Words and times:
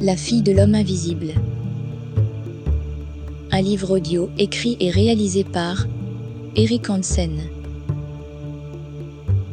La 0.00 0.14
fille 0.14 0.42
de 0.42 0.52
l'homme 0.52 0.74
invisible. 0.74 1.28
Un 3.50 3.62
livre 3.62 3.96
audio 3.96 4.28
écrit 4.36 4.76
et 4.78 4.90
réalisé 4.90 5.42
par 5.42 5.86
Eric 6.54 6.90
Hansen. 6.90 7.40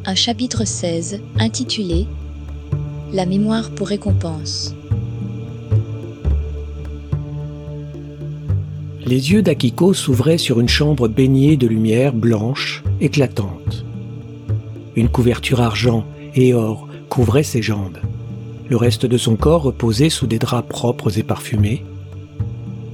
Un 0.04 0.14
chapitre 0.14 0.66
16 0.66 1.22
intitulé 1.38 2.06
La 3.14 3.24
mémoire 3.24 3.70
pour 3.70 3.88
récompense. 3.88 4.74
Les 9.06 9.32
yeux 9.32 9.40
d'Akiko 9.40 9.94
s'ouvraient 9.94 10.36
sur 10.36 10.60
une 10.60 10.68
chambre 10.68 11.08
baignée 11.08 11.56
de 11.56 11.66
lumière 11.66 12.12
blanche, 12.12 12.84
éclatante. 13.00 13.86
Une 14.94 15.08
couverture 15.08 15.62
argent 15.62 16.04
et 16.34 16.52
or 16.52 16.86
couvrait 17.08 17.44
ses 17.44 17.62
jambes. 17.62 17.98
Le 18.68 18.76
reste 18.76 19.04
de 19.04 19.18
son 19.18 19.36
corps 19.36 19.62
reposait 19.62 20.08
sous 20.08 20.26
des 20.26 20.38
draps 20.38 20.68
propres 20.68 21.18
et 21.18 21.22
parfumés. 21.22 21.84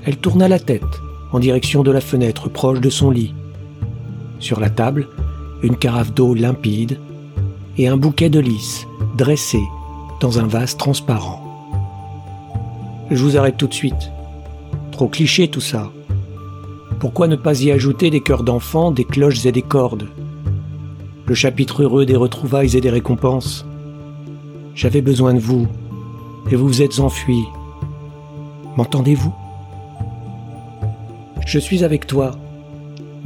Elle 0.04 0.16
tourna 0.16 0.48
la 0.48 0.58
tête 0.58 0.82
en 1.32 1.38
direction 1.38 1.82
de 1.82 1.92
la 1.92 2.00
fenêtre 2.00 2.48
proche 2.48 2.80
de 2.80 2.90
son 2.90 3.10
lit. 3.10 3.34
Sur 4.40 4.58
la 4.58 4.70
table, 4.70 5.08
une 5.62 5.76
carafe 5.76 6.12
d'eau 6.12 6.34
limpide 6.34 6.98
et 7.78 7.86
un 7.86 7.96
bouquet 7.96 8.30
de 8.30 8.40
lys 8.40 8.86
dressé 9.16 9.60
dans 10.20 10.40
un 10.40 10.46
vase 10.46 10.76
transparent. 10.76 11.46
Je 13.10 13.22
vous 13.22 13.36
arrête 13.36 13.56
tout 13.56 13.68
de 13.68 13.74
suite. 13.74 14.10
Trop 14.90 15.08
cliché 15.08 15.48
tout 15.48 15.60
ça. 15.60 15.90
Pourquoi 16.98 17.28
ne 17.28 17.36
pas 17.36 17.62
y 17.62 17.70
ajouter 17.70 18.10
des 18.10 18.20
cœurs 18.20 18.42
d'enfants, 18.42 18.90
des 18.90 19.04
cloches 19.04 19.46
et 19.46 19.52
des 19.52 19.62
cordes? 19.62 20.08
Le 21.26 21.34
chapitre 21.34 21.84
heureux 21.84 22.06
des 22.06 22.16
retrouvailles 22.16 22.76
et 22.76 22.80
des 22.80 22.90
récompenses 22.90 23.64
j'avais 24.80 25.02
besoin 25.02 25.34
de 25.34 25.40
vous, 25.40 25.68
et 26.50 26.56
vous 26.56 26.66
vous 26.66 26.80
êtes 26.80 27.00
enfui. 27.00 27.44
M'entendez-vous? 28.78 29.34
Je 31.44 31.58
suis 31.58 31.84
avec 31.84 32.06
toi. 32.06 32.30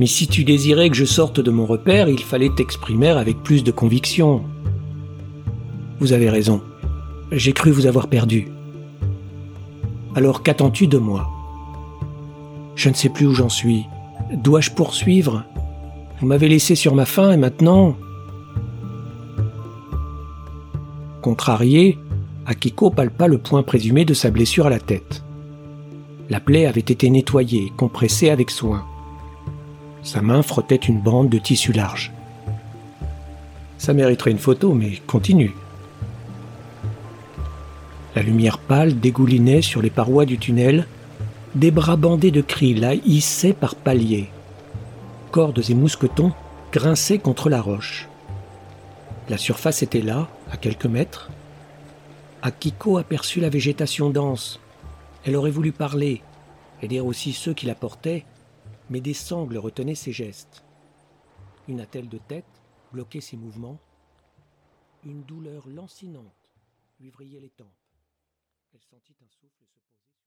Mais 0.00 0.06
si 0.06 0.26
tu 0.26 0.42
désirais 0.42 0.90
que 0.90 0.96
je 0.96 1.04
sorte 1.04 1.38
de 1.38 1.52
mon 1.52 1.64
repère, 1.64 2.08
il 2.08 2.18
fallait 2.18 2.50
t'exprimer 2.56 3.10
avec 3.10 3.40
plus 3.44 3.62
de 3.62 3.70
conviction. 3.70 4.42
Vous 6.00 6.12
avez 6.12 6.28
raison. 6.28 6.60
J'ai 7.30 7.52
cru 7.52 7.70
vous 7.70 7.86
avoir 7.86 8.08
perdu. 8.08 8.48
Alors 10.16 10.42
qu'attends-tu 10.42 10.88
de 10.88 10.98
moi? 10.98 11.30
Je 12.74 12.88
ne 12.88 12.94
sais 12.94 13.10
plus 13.10 13.28
où 13.28 13.34
j'en 13.34 13.48
suis. 13.48 13.84
Dois-je 14.32 14.72
poursuivre? 14.72 15.44
Vous 16.18 16.26
m'avez 16.26 16.48
laissé 16.48 16.74
sur 16.74 16.96
ma 16.96 17.04
faim 17.04 17.30
et 17.30 17.36
maintenant 17.36 17.94
Contrarié, 21.24 21.96
Akiko 22.44 22.90
palpa 22.90 23.28
le 23.28 23.38
point 23.38 23.62
présumé 23.62 24.04
de 24.04 24.12
sa 24.12 24.30
blessure 24.30 24.66
à 24.66 24.68
la 24.68 24.78
tête. 24.78 25.24
La 26.28 26.38
plaie 26.38 26.66
avait 26.66 26.80
été 26.80 27.08
nettoyée, 27.08 27.72
compressée 27.78 28.28
avec 28.28 28.50
soin. 28.50 28.84
Sa 30.02 30.20
main 30.20 30.42
frottait 30.42 30.76
une 30.76 31.00
bande 31.00 31.30
de 31.30 31.38
tissu 31.38 31.72
large. 31.72 32.12
Ça 33.78 33.94
mériterait 33.94 34.32
une 34.32 34.38
photo, 34.38 34.74
mais 34.74 35.00
continue. 35.06 35.54
La 38.14 38.20
lumière 38.20 38.58
pâle 38.58 39.00
dégoulinait 39.00 39.62
sur 39.62 39.80
les 39.80 39.88
parois 39.88 40.26
du 40.26 40.36
tunnel, 40.36 40.86
des 41.54 41.70
bras 41.70 41.96
bandés 41.96 42.32
de 42.32 42.42
cris 42.42 42.74
la 42.74 42.96
hissaient 42.96 43.54
par 43.54 43.76
paliers. 43.76 44.28
Cordes 45.30 45.70
et 45.70 45.74
mousquetons 45.74 46.32
grinçaient 46.70 47.16
contre 47.16 47.48
la 47.48 47.62
roche. 47.62 48.08
La 49.30 49.38
surface 49.38 49.82
était 49.82 50.02
là, 50.02 50.28
à 50.50 50.58
quelques 50.58 50.84
mètres. 50.84 51.30
Akiko 52.42 52.98
aperçut 52.98 53.40
la 53.40 53.48
végétation 53.48 54.10
dense. 54.10 54.60
Elle 55.24 55.36
aurait 55.36 55.50
voulu 55.50 55.72
parler, 55.72 56.22
et 56.82 56.88
dire 56.88 57.06
aussi 57.06 57.32
ceux 57.32 57.54
qui 57.54 57.64
la 57.64 57.74
portaient, 57.74 58.26
mais 58.90 59.00
des 59.00 59.14
sangles 59.14 59.56
retenaient 59.56 59.94
ses 59.94 60.12
gestes. 60.12 60.62
Une 61.68 61.80
attelle 61.80 62.10
de 62.10 62.18
tête 62.18 62.44
bloquait 62.92 63.22
ses 63.22 63.38
mouvements. 63.38 63.78
Une 65.06 65.22
douleur 65.22 65.66
lancinante 65.68 66.52
lui 67.00 67.08
vrillait 67.08 67.40
les 67.40 67.48
tempes. 67.48 67.66
Elle 68.74 68.82
sentit 68.82 69.16
un 69.24 69.30
souffle 69.30 69.64
se 69.64 69.80
poser. 69.80 70.23